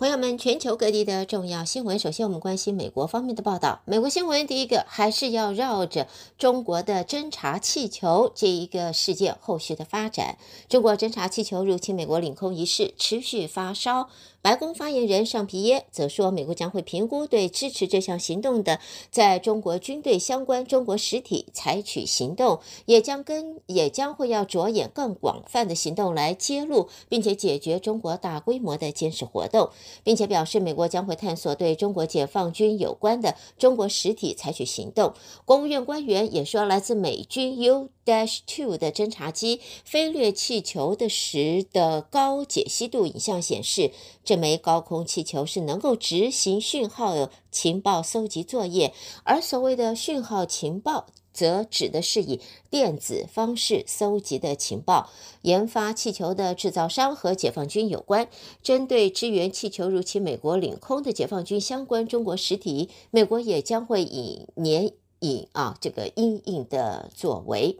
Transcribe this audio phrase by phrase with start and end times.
[0.00, 3.82] 朋友们，全球各地的重要新闻，首先我们关心美国方面的报道。
[3.84, 10.38] 美国新闻第一个还是要绕着中国的侦察气球这一个事件后续的发展。
[10.70, 14.08] 中国侦察气球入侵美国领空一事持续发烧。
[14.42, 18.80] 白宫发言人尚皮耶则说，美国将会评估对支持这项行动的
[19.10, 29.68] 在中国军队相关中国实体采取行动，也将跟也将会要着眼更广泛的行动来揭露并且解决中国大规模的监视活动。
[30.02, 35.14] 并且表示，美国将会探索对中国解放军有关的中国实体采取行动。
[35.44, 43.92] 国务院官员也说，来自美军 U-2 的侦察机飞掠气球的时的高解析度影像显示，
[44.24, 48.92] 这枚高空气球是能够执行讯号情报搜集作业，
[49.24, 51.06] 而所谓的讯号情报。
[51.32, 55.10] 则指的是以电子方式搜集的情报。
[55.42, 58.28] 研发气球的制造商和解放军有关。
[58.62, 67.78] 针对支援气球入侵美国领空的解放军相关中国实体，美国也将会以年以啊这个阴影的作为。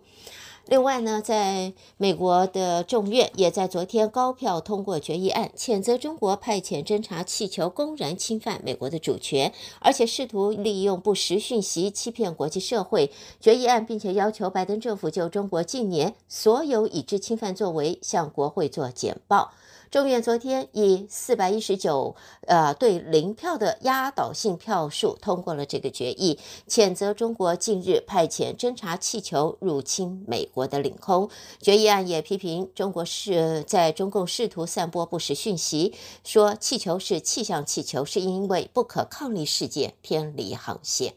[0.71, 13.11] 另外呢，在美国的众院也在昨天高票通过决议案，谴责中国派遣侦察气球公然侵犯美国的主权，而且试图利用不实讯息欺骗国际社会。
[13.41, 19.51] 决议案并且要求拜登政府就中国近年所有已知侵犯作为向国会做简报。
[19.91, 22.15] 众院昨天以四百一十九
[22.47, 26.39] 呃对零票的压倒性票数通过了这个决议，
[26.69, 31.29] 谴责中国近日派遣侦察气球入侵美国的领空。
[31.61, 41.15] 决议案也批评中国是在中共试图散播不实讯息，说气球是气象气球，是因为不可抗力事件偏离航线。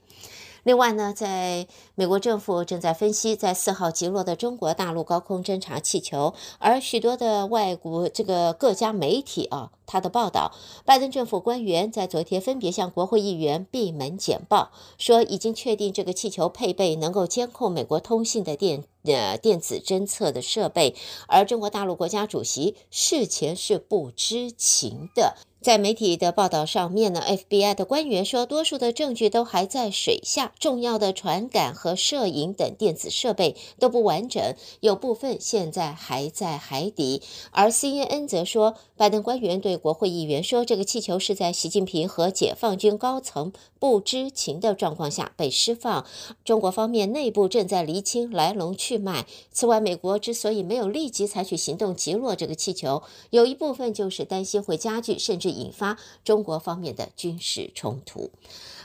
[0.64, 10.54] 另外呢，在美国政府正在分析在四号击落的中国大陆高空侦察气球，而许多的外国这个各家媒体啊，他的报道，
[10.86, 20.96] 拜登政府官员在昨天分别向国会议员闭门简报，说已经确定这个气球配备能够监控美国通信的电呃电子侦测的设备，
[21.28, 25.36] 而中国大陆国家主席事前是不知情的。
[25.64, 37.22] 在媒体的报道上面呢，FBI 的官员说，多数的证据都还在水下，重要的传感和摄影等电子设备都不完整，有部分现在还在海底。
[37.52, 46.06] 而 CNN 则说，拜登官员对国会议员说，这个气球是在习近平和解放军高层不知情的状况下被释放。
[46.46, 49.26] 中国方面内部正在厘清来龙去脉。
[49.52, 55.52] 此外，美国之所以没有立即采取行动击落这个气球，有一部分就是担心会加剧甚至。
[55.52, 58.32] 引发中国方面的军事冲突。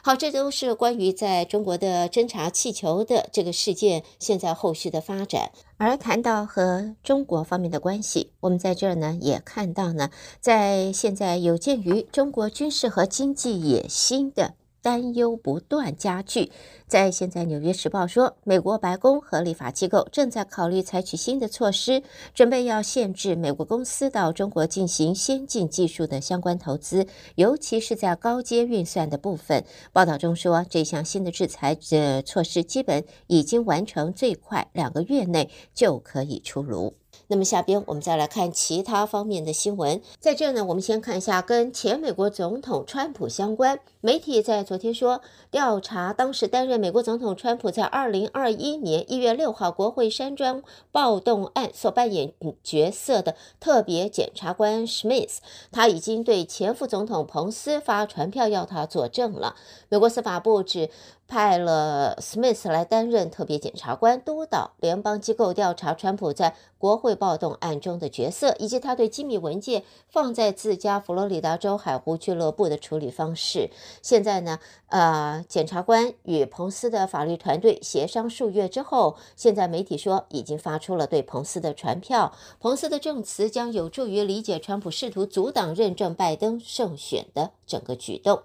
[0.08, 5.50] 好，这都是关于在中国的侦察气球的这个事件现在后续的发展。
[5.76, 10.08] 而谈到和中国方面的关系，我们在这儿呢也看到呢，
[10.41, 14.54] 在现在有鉴于中国军事和经济野心的。
[14.81, 16.50] 担忧不断加剧，
[16.87, 22.03] 在现在，《纽约时报》说，美国白宫和立法机构正在考虑采取新的措施，
[22.33, 29.65] 准备要限制美国公司到中国进行先进技术的相关投资，尤其是在高阶运算的部分。
[29.93, 36.94] 报道中说，这项新的制裁的措施基本已经完成，最快两个月内就可以出炉。
[37.28, 40.00] 那么下边我们再来看其他方面的新闻。
[40.19, 43.78] 在这呢，我们先看一下跟前美国总统川普相关。
[44.00, 59.56] 媒体在昨天说，调查当时担任美国总统川普在二零二一年一月六号国会山庄暴动案所扮演角色的特别检察官史密斯，他已经对前副总统彭斯发传票要他作证了。
[59.91, 60.88] 美国司法部指。
[61.28, 73.69] 派了史密斯来担任特别检察官，督导联邦机构调查川普在国会暴动案中的角色，以及他对机密文件放在自家佛罗里达州海湖俱乐部的处理方式。
[74.00, 82.32] 现在呢，呃，检察官与彭斯的法律团队协商数月之后，现在媒体说已经发出了对彭斯的传票。
[82.58, 88.41] 彭斯的证词将有助于理解川普试图阻挡认证拜登胜选的整个举动。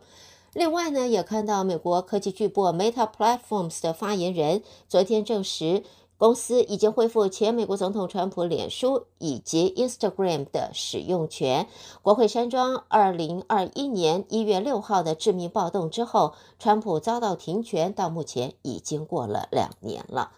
[0.54, 5.84] 另外呢，也看到美国科技巨擘 Meta Platforms 的发言人昨天证实，
[6.16, 11.68] 公司已经恢复前美国总统川普脸书以及 Instagram 的使用权。
[12.04, 20.34] 国会山庄二零二一年一月六号的致命暴动之后，川普遭到停权，到目前已经过了两年了。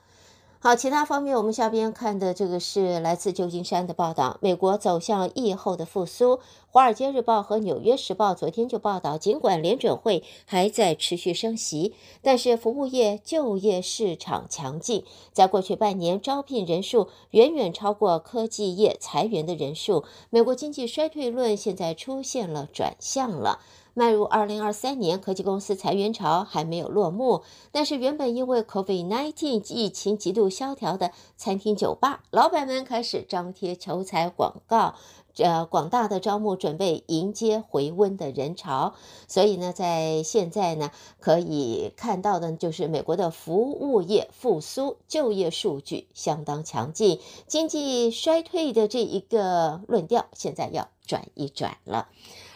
[0.66, 4.40] 好，其他方面，我们下边看的这个是来自旧金山的报道。
[4.42, 6.38] 美国走向疫后的复苏，
[6.72, 15.06] 《华尔街日报》和《纽约时报》昨天就报道，尽管联准会还在持续升息，但是服务业就业市场强劲。
[15.32, 20.04] 在过去半年，招聘人数远远超过科技业裁员的人数。
[20.32, 23.60] 美国经济衰退论现在出现了转向了。
[23.97, 34.95] 迈入二零二三年，科技公司裁员潮还没有落幕，但是原本因为 COVID-19 疫情极度萧条的餐厅、酒吧，老板们开始张贴求财广告，
[35.38, 38.95] 呃，广大的招募准备迎接回温的人潮。
[39.30, 52.09] 所以呢，在现在呢，可以看到的就是美国的服务业复苏，就业数据相当强劲，经济衰退的这一个论调现在要转一转了。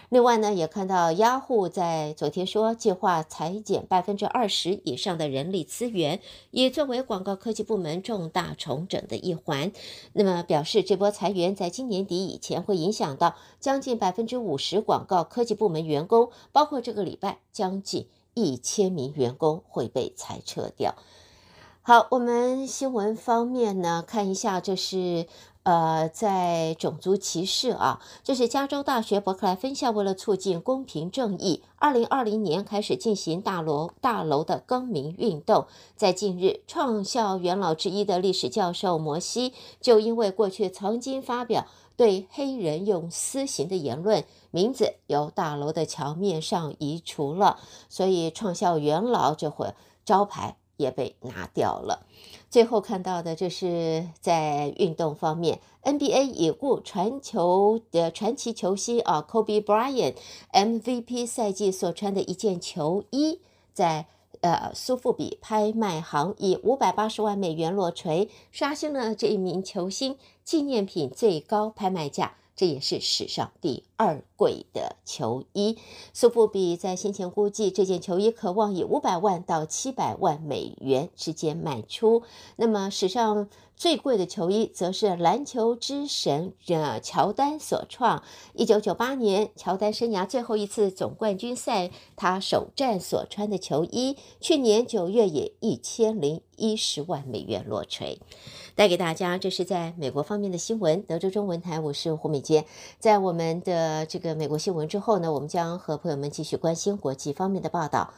[0.09, 6.19] 另外呢，也看到雅虎在昨天说，计划裁减百分之二十以上的人力资源，
[6.49, 9.71] 也作为广告科技部门重大重整的一环。
[10.13, 20.95] 那么表示，这波裁员在今年底以前会影响到将近百分之五十广告科技部门员工，包括这个礼拜将近一千名员工会被裁撤掉。
[21.81, 25.27] 好，我们新闻方面呢，看一下这是。
[25.63, 35.67] 呃，在种族歧视啊，这是加州大学伯克莱分校为了促进公平正义，二零二零年开始进行大楼大楼的更名运动。
[35.95, 47.59] 在近日，创校元老之一的历史教授摩西，就因为过去曾经发表对黑人用私刑的言论，名字由大楼的墙面上移除了，
[47.89, 49.75] 所以创校元老这会
[50.05, 52.07] 招牌也被拿掉了。
[52.49, 60.15] 最后看到的，这是在运动方面，NBA 已故传球的传奇球星啊，Kobe Bryant
[60.51, 63.39] MVP 赛季所穿的一件球衣，
[63.73, 64.07] 在
[64.39, 72.37] 呃苏富比拍卖行以五百八十万美元落锤，刷新了这一名球星纪念品最高拍卖价。
[72.55, 75.77] 这也是史上第二贵的球衣。
[76.13, 82.23] 苏富比在先前估计，这件球衣可望以五百万到七百万美元之间卖出。
[82.55, 88.23] 那么，史上最贵的球衣，则是篮球之神呃乔丹所创。
[88.53, 98.19] 一九九八年，乔丹生涯最后一次总冠军赛，他首战所穿的球衣，去年九月也一千零一十万美元落锤。
[98.75, 101.01] 带给大家，这是在美国方面的新闻。
[101.01, 102.63] 德州中文台，我是胡美杰。
[102.97, 108.13] 在我们的这个美国新闻之后呢，我们将和朋友们继续关心国际方面的报道。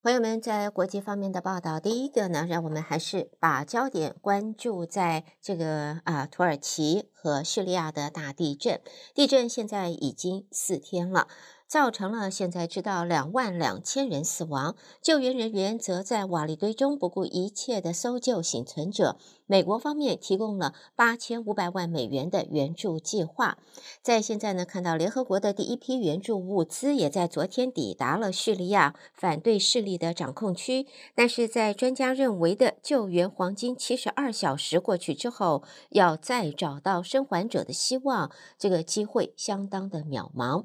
[0.00, 8.80] 朋友们，在国际方面的报道，第一个呢，让我们还是把焦点关注在这个啊土耳其和叙利亚的大地震。
[9.14, 11.28] 地震现在已经四天了。
[11.68, 19.18] 造成了现在知道两万两千人死亡，救援人员则在瓦砾堆中不顾一切的搜救幸存者。
[19.48, 23.58] 美国方面提供了八千五百万美元的援助计划。
[24.02, 40.64] 在现在呢，看到联合国的第一批援助物资也在昨天抵达了叙利亚反对势力的掌控区，但是在专家认为的救援黄金七十二小时过去之后，要再找到生还者的希望，这个机会相当的渺茫。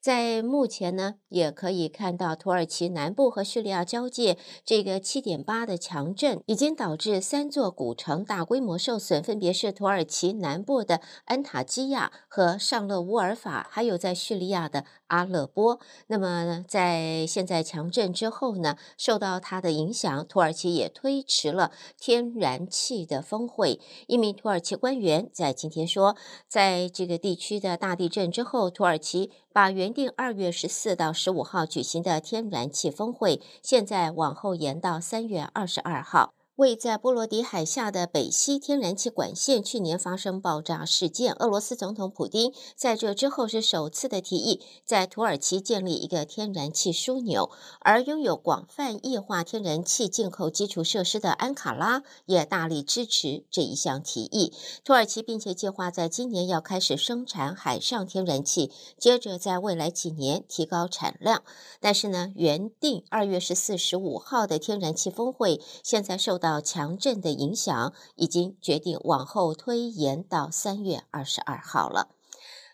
[0.00, 15.80] 在目前呢，也可以看到土耳其南部和叙利亚交界这个七点八的强震，已经导致三座古城大规模受损，分别是土耳其南部的安塔基亚和尚勒乌尔法，还有在叙利亚的阿勒波。
[16.06, 23.80] 那么在现在强震之后呢，受到它的影响，土耳其也推迟了天然气的峰会。
[24.06, 26.16] 一名土耳其官员在今天说，
[26.48, 29.30] 在这个地区的大地震之后，土耳其。
[29.52, 36.34] 把原定二月十四到十五号举行的天然气峰会，现在往后延到三月二十二号。
[36.60, 47.50] 位在波罗的海下的北溪天然气管线去年发生爆炸事件，俄罗斯总统普丁在这之后是首次的提议在土耳其建立一个天然气枢纽，
[47.80, 54.52] 而拥有广泛液化天然气进口基础设施的安卡拉也大力支持这一项提议。
[54.84, 61.42] 土耳其并且计划在今年要开始生产海上天然气，接着在未来几年提高产量。
[61.80, 72.08] 但是呢，原定二月十四、十五号的天然气峰会现在受到到强震的影响，已经决定往后推延到三月二十二号了。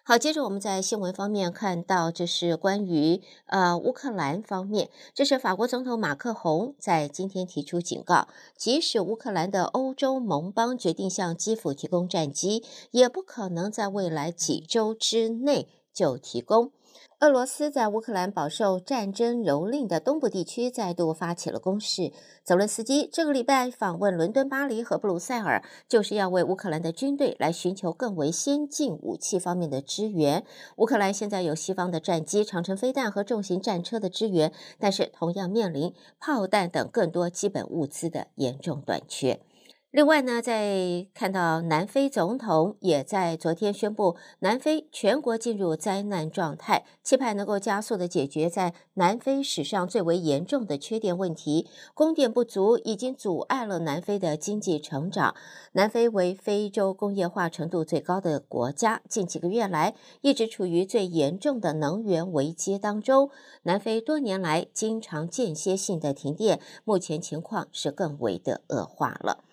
[0.03, 16.71] 好，接着我们在新闻方面看到，这是关于呃乌克兰方面，这是法国总统马克宏在今天提出警告，即使乌克兰的欧洲盟邦决定向基辅提供战机，也不可能在未来几周之内就提供。
[17.21, 22.13] 俄罗斯在乌克兰饱受战争蹂躏的东部地区再度发起了攻势。
[22.45, 30.45] 泽伦斯基这个礼拜访问伦敦、巴黎和布鲁塞尔，就是要为乌克兰的军队来寻求更为先进武器方面的支援。
[30.77, 39.41] 乌克兰现在有西方的战机、长城飞弹和重型战车的支援，但是同样面临炮弹等更多基本物资的严重短缺。
[39.97, 51.67] 另外呢，在看到南非总统也在昨天宣布，南非全国进入灾难状态，期盼能够加速的解决在南非史上最为严重的缺电问题。
[51.95, 55.35] 供电不足已经阻碍了南非的经济成长。
[55.73, 63.31] 南非为非洲工业化程度最高的国家，近几个月来一直处于最严重的能源危机当中。
[63.63, 69.45] 南非多年来经常间歇性的停电，目前情况是更为的恶化了。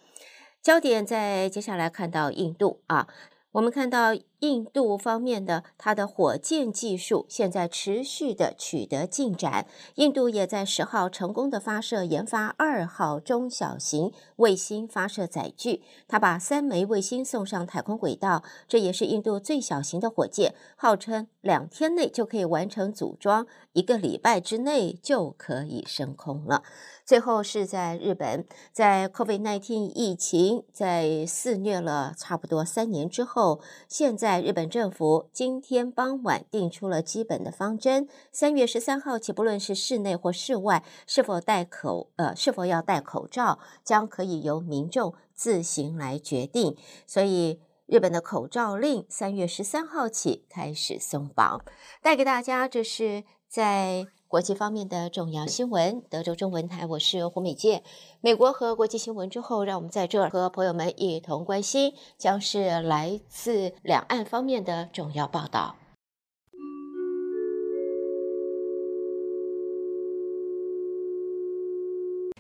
[0.63, 3.08] 焦点在接下来看到印度啊，
[3.51, 4.15] 我们看到。
[4.43, 26.63] 印度方面的它的火箭技术现在持续的取得进展，印度也在十号成功的发射研发二号中小型卫星发射载具，它把三枚卫星送上太空轨道，这也是印度最小型的火箭，号称两天内就可以完成组装，一个礼拜之内就可以升空了。
[27.05, 34.32] 最后是在日本，在 COVID-19 疫情在肆虐了差不多三年之后，现在。
[34.33, 46.75] 在日本政府今天傍晚定出了基本的方针，三月十三号起，不论是室内或室外，是否戴口呃是否要戴口罩，将可以由民众自行来决定。
[47.05, 51.63] 所以，日本的口罩令三月十三号起开始松绑。
[52.01, 54.07] 带给大家这是在。
[54.33, 57.83] 国际方面的重要新闻，德州中文台，我是胡美健。
[58.19, 65.75] 美国和国际新闻之后，让我们在这儿和朋友们一同关心，将是来自两岸方面的重要报道。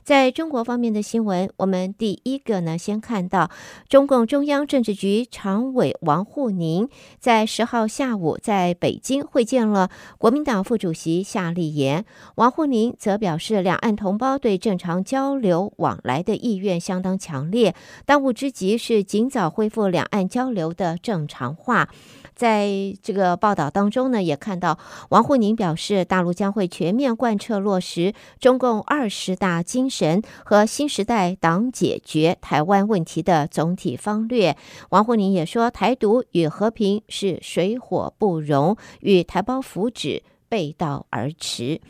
[0.03, 3.49] 在中国方面的新闻，我们第一个呢，先看到
[3.87, 12.03] 中共中央政治局常委王沪宁在十号下午在北京会见了国民党副主席夏立言。
[12.35, 17.73] 王沪宁则表示，两岸同胞对正常交流往来的意愿相当强烈，
[18.05, 21.87] 当务之急是尽早恢复两岸交流的正常化。
[22.35, 22.69] 在
[23.01, 24.77] 这个报道当中呢，也看到
[25.09, 34.57] 王沪宁表示，大陆将会全面贯彻落实中共二十大精神和新时代党解决台湾问题的总体方略。
[34.89, 41.81] 王沪宁也说，台独与和平是水火不容，与台胞福祉背道而驰。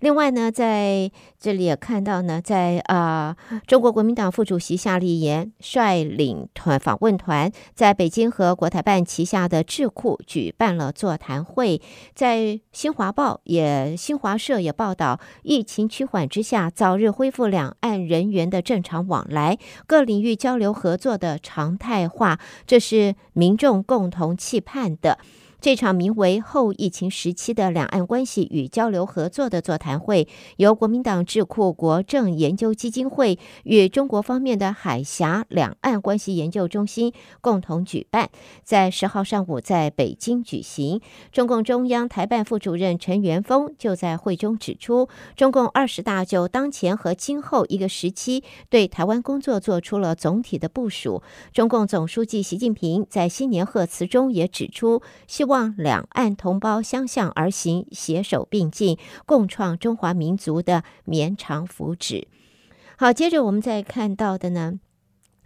[0.00, 11.80] 另外呢，在这里也看到呢，在啊、中国国民党副主席夏立言率领团访问团在北京和国台办旗下的智库举办了座谈会。
[12.14, 25.18] 在新华报也新华社也报道，疫情趋缓之下，早日恢复两岸人员的正常往来，各领域交流合作的常态化，这是民众共同期盼的。
[25.60, 30.26] 这场名为“后疫情时期的两岸关系与交流合作”的座谈会，
[30.56, 37.12] 由国民党智库国政研究基金会与中国方面的海峡两岸关系研究中心
[37.42, 38.30] 共同举办，
[38.62, 41.02] 在十号上午在北京举行。
[41.30, 51.22] 中共中央台办副主任陈元峰就在会中指出，中共二十大就当前和今后一个时期对台湾工作做出了总体的部署。
[51.52, 62.26] 中共总书记习近平在新年贺词中也指出，希望望两岸同胞相向而行，携手并进，共创中华民族的绵长福祉。
[62.96, 64.78] 好，接着我们再看到的呢，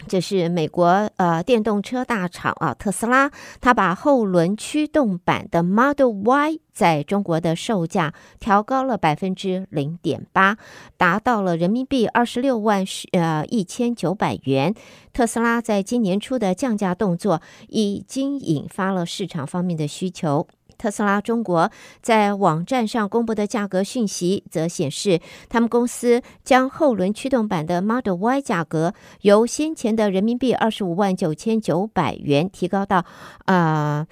[0.06, 10.58] 这是美国呃电动车大厂啊特斯拉，它把后轮驱动版的 Model Y 在中国的售价调高了百分之零点八，
[10.96, 14.74] 达到了人民币二十六万呃一千九百元。
[15.12, 20.46] 特斯拉在今年初的降价动作已经引发了市场方面的需求。
[20.76, 21.70] 特斯拉中国
[22.02, 33.04] 在网站上公布的价格讯息则显示，他们公司将后轮驱动版的 Model Y 价格由先前的人民币二十五万九千九百元提高到。
[33.46, 34.06] 呃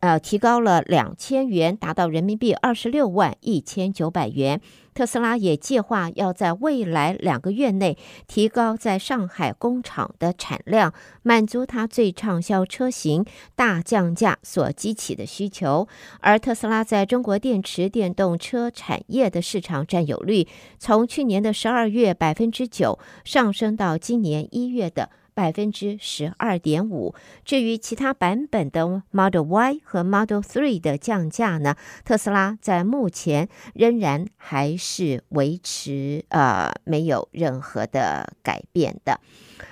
[0.00, 4.60] 呃，提高了两千元，达到人民币二十六万一千九百元。
[4.94, 7.98] 特斯拉也计划要在未来两个月内
[8.28, 13.24] 提高在上海工厂的产量，满足它最畅销车型
[13.56, 15.88] 大降价所激起的需求。
[16.20, 20.46] 而特斯拉在中国电池电动车产业的市场占有率，
[20.78, 27.14] 从去年的十二月百分之九上升到今年一月的百分之十二点五。
[27.44, 39.20] 至于其他版本的 Model Y 和 Model Three 的降价呢，特斯拉在目前仍然还是维持呃没有任何的改变的。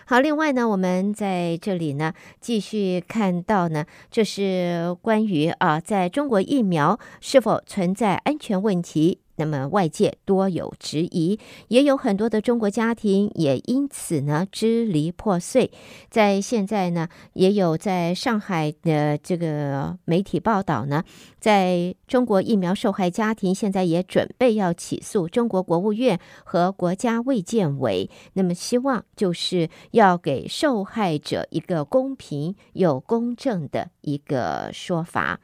[0.05, 9.21] 好，另外呢，我们在这里呢继续看到呢，就是关于啊，在中国疫苗是否存在安全问题。
[9.37, 15.71] 那么外界多有质疑，也有很多的中国家庭也因此呢支离破碎。
[16.11, 21.05] 在现在呢，也有在上海的这个媒体报道呢，
[21.41, 35.41] 在中国疫苗受害家庭现在也准备要起诉中国国务院和国家卫健委，那么希望就是要给受害者一个公平又公正的一个说法。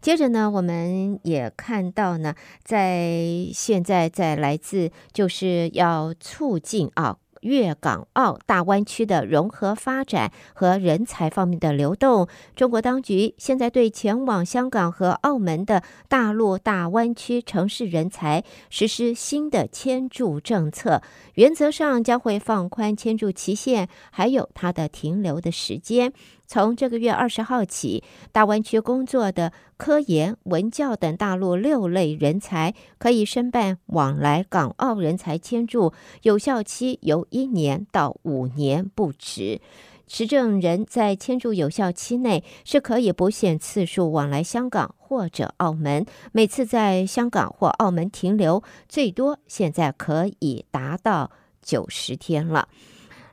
[0.00, 12.28] 接着呢，我们也看到呢，在现在在来自就是要促进啊粤港澳大湾区的融合发展和人才方面的流动。
[12.54, 21.02] 中国当局现在对前往香港和澳门的大陆大湾区城市人才实施新的签注政策，
[21.34, 26.12] 原则上将会放宽签注期限，还有它的停留的时间。
[26.50, 28.02] 从这个月二十号起，
[28.32, 35.92] 大湾区工作的科研、文教等大陆六类人才可以申办往来港澳人才签注，
[36.22, 39.60] 有效期由一年到五年不止。
[40.08, 51.30] 持证人在签注有效期内是可以不限次数往来香港或者澳门，每次在香港或澳门停留最多现在可以达到
[51.62, 52.66] 九十天了。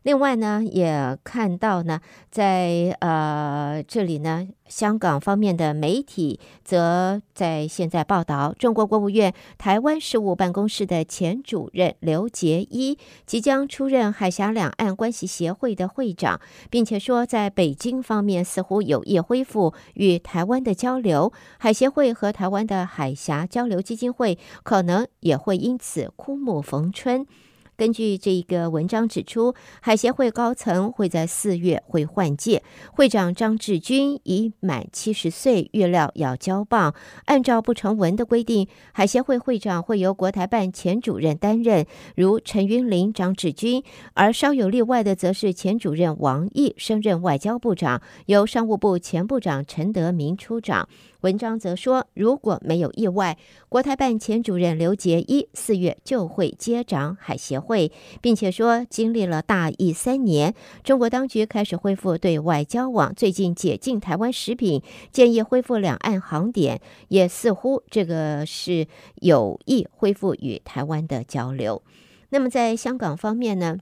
[0.07, 1.99] 另外呢，也看到呢，
[2.31, 27.27] 在呃这里呢，香港方面的媒体则在现在报道，中国国务院台湾事务办公室的前主任刘杰一即将出任海峡两岸关系协会的会长，并且说，在北京方面似乎有意恢复与台湾的交流，海协会和台湾的海峡交流基金会可能也会因此枯木逢春。
[27.77, 36.95] 根据这一个文章指出，海协会高层会在四月会换届，会长张志军已满七十岁，预料要交棒。
[37.25, 43.83] 按照不成文的规定，海协会会长会由国台办前主任担任，如陈云林、张志军；
[44.15, 50.89] 而稍有例外的，则是前主任王毅升任外交部长，由商务部前部长陈德明出掌。
[51.21, 53.37] 文章则说，如果没有意外，
[53.69, 60.53] 国台办前主任刘杰一四月就会接掌海协会，并且说，经历了大疫三年，
[60.83, 71.81] 中国当局开始恢复对外交往，最近解禁台湾食品，建议恢复两岸航点，也似乎这个是有意恢复与台湾的交流。
[72.29, 73.77] 那么在香港方面呢？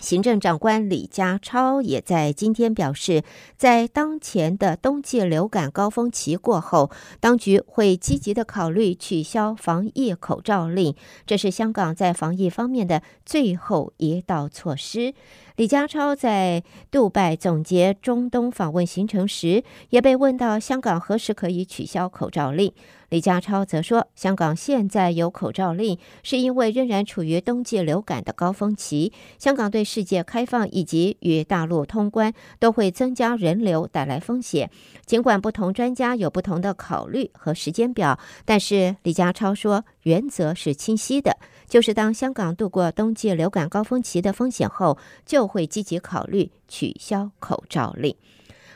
[0.00, 3.24] 行政长官李家超也在今天表示，
[3.56, 10.94] 在当前的冬季流感高峰期过后，当局会积极的考虑取消防疫口罩令，
[11.26, 15.14] 这是香港在防疫方面的最后一道措施。
[15.56, 22.70] 李家超在杜拜总结中东访问行程时，也被问到香港何时可以取消口罩令。
[23.08, 29.12] 李家超则说，香港现在有口罩令，是因为仍然处于冬季流感的高峰期。
[29.38, 34.68] 香港对世界开放以及与大陆通关都会增加人流，带来风险。
[35.06, 41.38] 尽管不同专家有不同的考虑和时间表，但是李家超说，原则是清晰的。
[41.68, 48.14] 就是当香港度过冬季流感高峰期的风险后，就会积极考虑取消口罩令。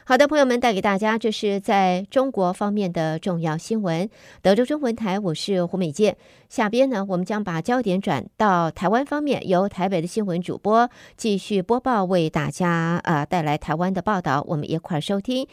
[0.04, 4.10] 好的，朋友们，带给大家这是在中国方面的重要新闻。
[4.42, 6.16] 德州中文台，我是胡美健。
[6.48, 14.44] 下边呢，我们将把焦点转到台湾方面，由台北的新闻主播继续播报，为大家啊带来台湾的报道。
[14.48, 15.46] 我们一块儿收听。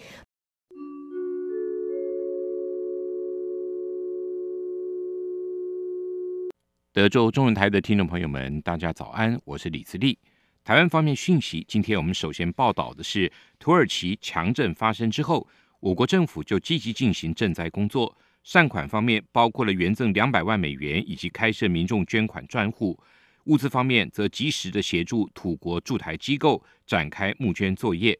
[6.97, 10.17] 德州中文台的听众朋友们，大家早安，我是李自立。
[10.63, 15.47] 台湾方面讯息，今天我们首先报道的是，土耳其强震发生之后，
[15.79, 18.17] 我国政府就积极进行赈灾工作。
[18.41, 22.97] 善款方面包括了捐赠两百万美元，以及开设民众捐款专户；
[23.43, 28.17] 物资方面则及时的协助土国驻台机构展开募捐作业。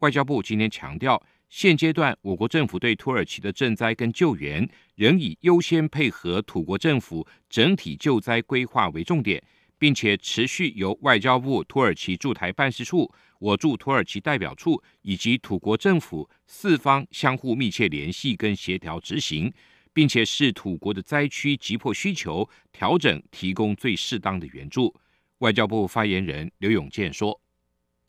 [0.00, 1.22] 外交部今天强调。
[1.48, 9.42] 现阶段，我国政府对土耳其的赈灾跟救援，仍以优先配合土国政府整体救灾规划为重点，
[9.78, 19.50] 并且持续由外交部土耳其驻台办事处、我驻土耳其代表处以及土国政府四方相互密切联系跟协调执行，
[19.94, 24.94] 并且视土国的灾区急迫需求调整，提供最适当的援助。
[25.38, 27.40] 外交部发言人刘永健说。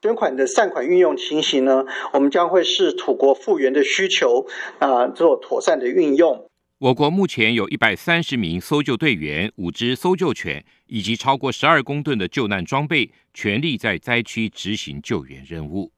[0.02, 1.84] 捐款的善款运用情形呢，
[2.14, 4.48] 我们将会视土国复原的需求
[4.80, 6.50] 啊，做妥善的运用。
[6.78, 15.92] 我国目前有一百三十名搜救队员、五只搜救犬以及超过十二公吨的救难装备，全力在灾区执行救援任务。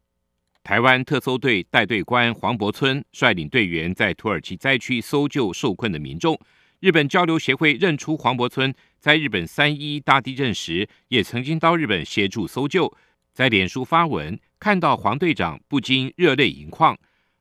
[0.63, 6.39] 台湾特搜队带队官黄柏村率领队员在土耳其灾区搜救受困的民众。
[6.79, 12.91] 日本交流协会认出黄柏村在日本三一大地震时，也曾经到日本协助搜救。
[13.33, 16.97] 在脸书发文，看到黄队长不禁热泪盈眶。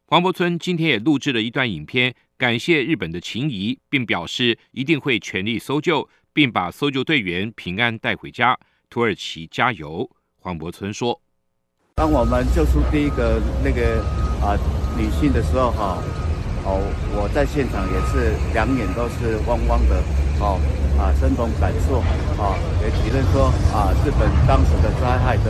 [0.07, 8.57] 黄柏村今天也录制了一段影片，感谢日本的情谊，并表示一定会全力搜救，并把搜救队员平安带回家。
[8.89, 10.09] 土耳其加油！
[10.39, 11.21] 黄柏村说
[11.97, 14.01] ：“当我们救出第一个那个
[14.41, 14.57] 啊
[14.97, 16.03] 女性的时候，哈，
[16.65, 16.79] 哦，
[17.15, 20.01] 我在现场也是两眼都是汪汪的，
[20.39, 20.61] 哦。”
[21.01, 22.01] 啊，深同感受，
[22.37, 25.50] 啊，也体认说啊，日本当时的灾害的，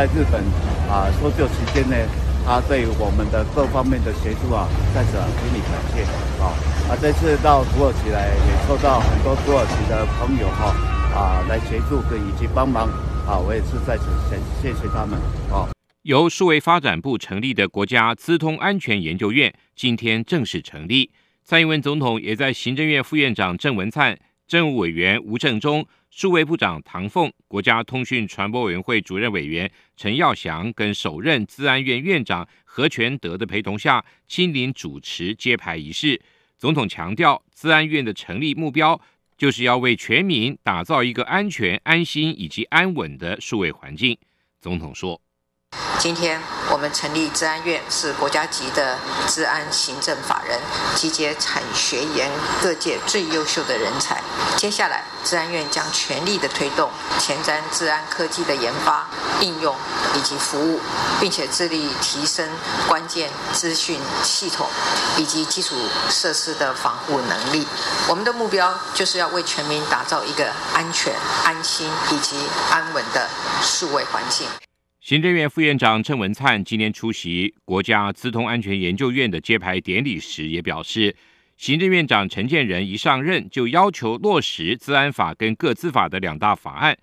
[0.00, 0.42] 在日本
[0.88, 1.94] 啊搜救期间呢，
[2.42, 6.04] 他对我们的各方面的协助啊，在此给你感谢，
[6.40, 6.56] 啊，
[6.88, 10.74] 啊，这次到土耳其来，也受到很多土耳其的朋友哈，
[11.14, 12.88] 啊，来协助跟以及帮忙，
[13.28, 15.20] 啊，我也是在此先谢谢他们，
[15.52, 15.68] 啊。
[16.04, 21.10] 由数位发展部成立的国家资通安全研究院今天正式成立。
[21.44, 36.20] 蔡英文总统也在行政院副院长郑文灿、政务委员吴政忠、数位部长唐凤、国家通讯传播委员会主任委员陈耀祥跟首任资安院院长何全德的陪同下，亲临主持揭牌仪式。
[36.58, 39.00] 总统强调，资安院的成立目标
[39.38, 44.18] 就是要为全民打造一个安全、安心以及安稳的数位环境。
[44.60, 45.22] 总统说。
[46.00, 48.96] 今天我们成立治安院，是国家级的
[49.28, 50.58] 治安行政法人，
[50.96, 52.30] 集结产学研
[52.62, 54.18] 各界最优秀的人才。
[54.56, 59.06] 接下来，治安院将全力的推动前瞻治安科技的研发、
[59.40, 59.76] 应用
[60.14, 60.80] 以及服务，
[61.20, 62.48] 并且致力提升
[62.88, 64.66] 关键资讯系统
[65.18, 65.76] 以及基础
[66.08, 67.68] 设施的防护能力。
[68.08, 71.12] 我们的目标就是要为全民打造一个安全、
[71.44, 73.28] 安心以及安稳的
[73.60, 74.48] 数位环境。
[75.00, 81.16] 行政院副院长郑文灿今天出席国家资通安全研究院的揭牌典礼时，也表示，
[81.56, 86.98] 行政院长陈建仁一上任就要求落实资安法跟个资法的两大法案。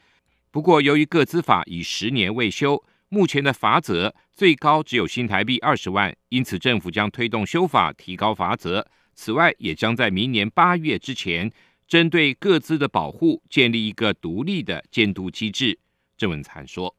[0.52, 8.88] 不过，由于个资法已十年未修，目前的罚则最高只有新台币二十万，因此政府将推动修法，提高罚则。
[9.16, 11.52] 此外，也将在明年八月之前，
[11.88, 15.80] 针对个资的保护建立一个独立的监督机制。
[16.16, 16.97] 郑文灿说。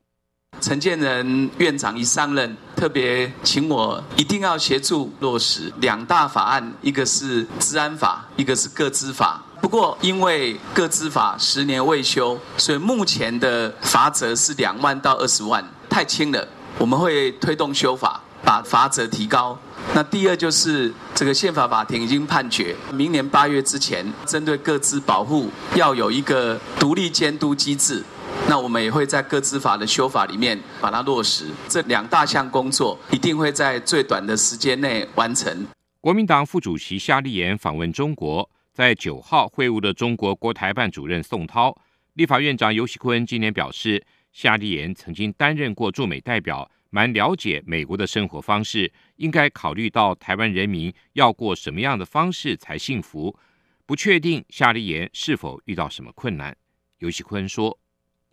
[0.61, 9.40] 陈建仁院长一上任，特别请我一定要协助落实两大法案，一个是治安法，一个是个资法。
[9.61, 16.47] 不过因为个资法十年未修，所以目前的罚则是两万到二十万，太轻了。
[16.79, 19.59] 我们会推动修法，把罚则提高。
[19.94, 28.05] 那第二就是这个宪法法庭已经判决，明年八月之前，针对个资保护要有一个独立监督机制。
[28.50, 35.66] 那我们也会在各资法的修法里面把它落实，这两大项工作一定会在最短的时间内完成。
[36.00, 41.76] 国民党副主席夏立言访问中国，在九号会晤的中国国台办主任宋涛。
[42.14, 53.37] 立法院长游锡坤今年表示，夏立言曾经担任过驻美代表，蛮了解美国的生活方式，应该考虑到台湾人民要过什么样的方式才幸福。
[53.84, 56.56] 不确定夏立言是否遇到什么困难。
[57.00, 57.78] 游锡坤说。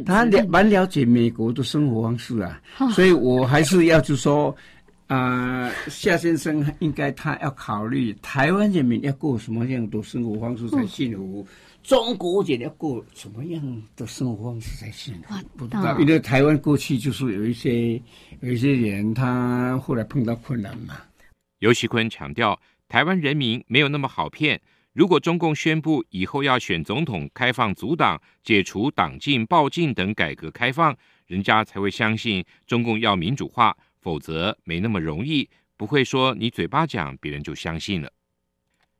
[0.03, 4.53] 他了蛮了解美国的生活方式啊， 所以我还是要就说，
[5.07, 11.47] 啊、呃，夏先生应该他要考虑台湾人民要过什么样的生活方式才幸福，
[11.81, 15.33] 中国人要过什么样的生活方式才幸福？
[15.55, 17.93] 不知道，因为台湾过去就是有一些
[18.41, 20.95] 有一些人他后来碰到困难嘛。
[21.59, 24.59] 尤锡堃强调，台湾人民没有那么好骗。
[24.95, 38.09] 如果中共宣布以后要选总统，开放组党、解除党禁、报禁等改革开放，人家才会相信中共要民主化，否则没那么容易，不会说你嘴巴讲，别人就相信了。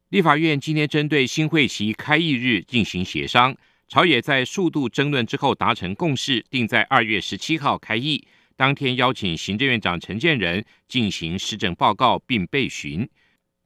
[0.10, 3.56] 立法院今天针对新会期开议日进行协商，
[3.88, 8.28] 朝野在数度争论之后达成共识，定在二月十七号开议，
[8.58, 13.10] 当天邀请行政院长陈建仁进行施政报告并备询。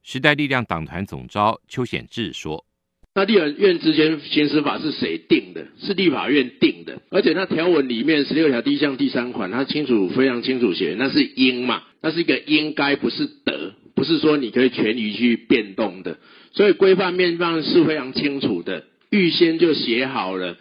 [0.03, 2.65] 时代力量党团总召邱显智说
[3.15, 5.67] ：“那立法院之间行使法是谁定的？
[5.81, 16.17] 是立法院定的，而且那条文里面十六条第一项第三款，它清楚非常清楚写，那是应嘛，那是一个应该，不是得，不是说你可以权利去变动的。
[16.53, 20.57] 所以规范面上是非常清楚的，预先就写好了。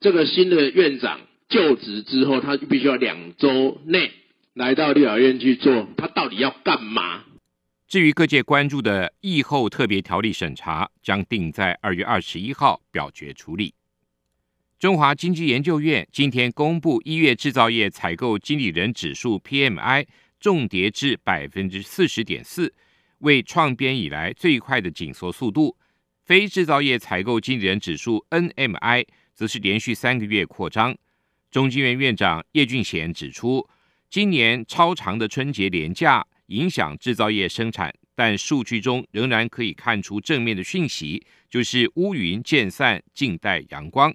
[0.00, 4.10] 这个新的院长就职之后，他必须要两周内
[4.54, 7.24] 来到立法院去做，他到底要干嘛？
[7.90, 13.74] 至于各界关注的疫后特别条例审查，将定在二月二十一号表决处理。
[14.78, 20.06] 中华经济研究院今天公布一月制造业采购经理人指数 PMI
[20.38, 22.72] 重跌至百分之四十点四，
[23.18, 25.76] 为创编以来最快的紧缩速度。
[26.24, 30.96] 非制造业采购经理人指数 NMI 则是连续三个月扩张。
[31.50, 33.68] 中经院院长叶俊贤指出，
[34.08, 44.12] 今年超长的春节连假影响制造业生产，但数据中仍然可以看出正面的讯息，就是乌云渐散，静待阳光。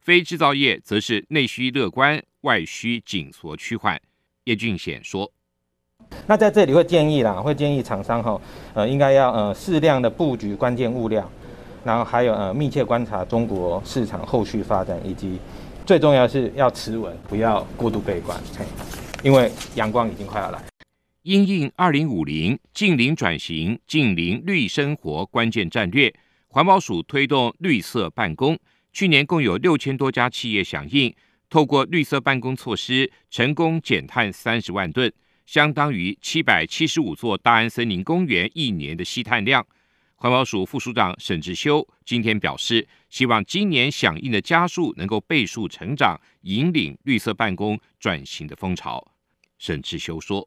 [0.00, 4.00] 非制造业则是内需乐观，外需紧缩趋缓。
[4.44, 5.30] 叶俊显说
[6.26, 8.40] ：“那在这里会建议啦，会建议厂商哈，
[8.74, 11.30] 呃，应该要呃适量的布局关键物料，
[11.84, 15.38] 然后还有呃密切观察中国市场后续发展，以及
[15.86, 18.38] 最重要是要持稳，不要过度悲观，
[19.22, 20.62] 因为阳光已经快要来。”
[21.24, 26.14] 因应二零五零净零转型、净零绿生活关键战略，
[26.48, 28.58] 环保署推动绿色办公。
[28.92, 31.14] 去年共有六千多家企业响应，
[31.48, 35.10] 透过绿色办公措施，成功减碳三十万吨，
[35.46, 39.66] 相当于七百七十五座大安森林公园一年的吸碳量。
[40.16, 49.02] 环保署副署长沈志修今天表示，希望今年响应的家数能够倍数成长，引领绿色办公转型的风潮。
[49.58, 50.46] 沈志修说。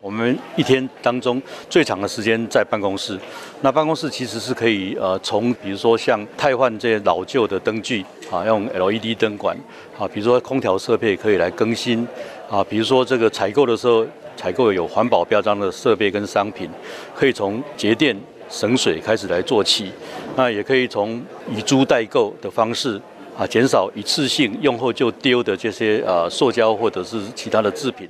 [0.00, 3.18] 我们一天当中最长的时间在办公室，
[3.62, 9.56] 那办公室其实是可以呃从比如说像汰换这些老旧的灯具啊，用 LED 灯管
[9.98, 12.06] 啊，比如说空调设备可以来更新
[12.48, 14.06] 啊，比如说这个采购的时候
[14.36, 16.70] 采购有环保标章的设备跟商品，
[17.12, 18.16] 可以从节电
[18.48, 19.90] 省水开始来做起，
[20.36, 21.20] 那也可以从
[21.52, 23.00] 以租代购的方式
[23.36, 28.08] 啊，减少一次性用后就丢的这些呃塑胶或者是其他的制品。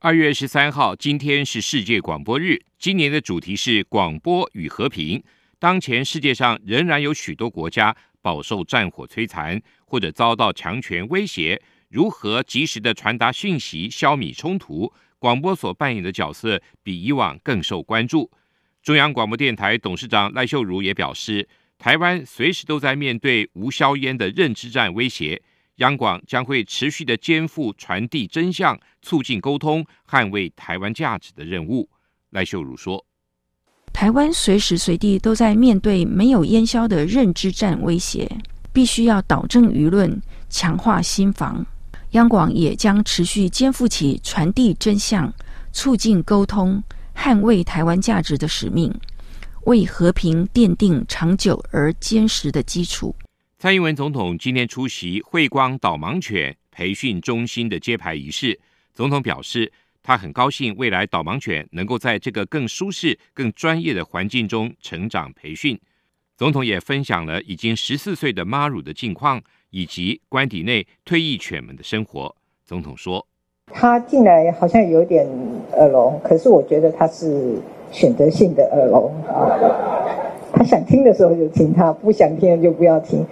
[0.00, 2.56] 二月十三号，今天是世界广播日。
[2.78, 5.20] 今年的主题是广播与和平。
[5.58, 11.60] 当前世界上仍然有许多国家饱受战火摧残，或者遭到强权威胁。
[11.88, 14.92] 如何及时的传达讯息，消弭冲突？
[15.18, 18.30] 广播所扮演的角色比以往更受关注。
[18.80, 25.42] 中央广播电台董事长赖秀如也表示，台湾随时都在面对无硝烟的认知战威胁。
[25.78, 31.88] 央广将会持续的肩负传递真相、促进沟通、捍卫台湾价值的任务。
[32.30, 33.04] 赖秀如说
[33.94, 38.28] ：“台湾随时随地都在面对没有烟硝的认知战威胁，
[38.72, 41.64] 必须要导正舆论，强化心防。
[42.10, 45.32] 央广也将持续肩负起传递真相、
[45.72, 46.82] 促进沟通、
[47.14, 48.92] 捍卫台湾价值的使命，
[49.66, 53.14] 为和平奠定长久而坚实的基础。”
[53.60, 58.56] 蔡英文总统今天出席慧光导盲犬培训中心的揭牌仪式。
[58.94, 65.76] 总统表示，他很高兴未来导盲犬能够在这个更舒适、更专业的环境中成长培训。
[66.36, 72.32] 总统也分享了已经十四岁的妈乳的近况，以及官邸内退役犬们的生活。
[72.64, 73.26] 总统说
[73.74, 75.26] ：“他进来好像有点
[75.72, 79.58] 耳聋，可是我觉得他是选择性的耳聋啊。
[80.52, 83.26] 他想听的时候就听，他不想听就不要听。”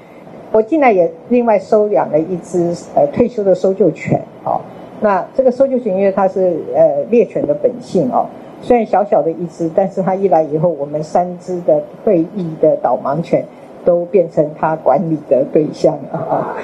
[0.52, 4.60] 我进来也另外收养了一只呃退休的搜救犬，哦，
[5.00, 8.26] 那这个搜救犬因为它是呃猎犬的本性哦，
[8.62, 13.44] 虽然小小的一只，但是它一来以后，我们三只的退役的导盲犬
[13.84, 16.56] 都变成它管理的对象啊。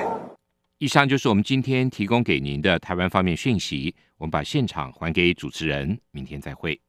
[0.79, 6.81] 以上就是我们今天提供给您的台湾方面讯息，我们把现场还给主持人，明天再会。